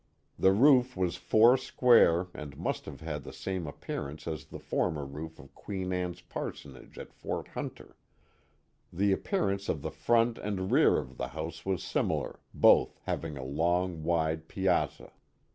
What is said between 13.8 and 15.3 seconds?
wide piazza.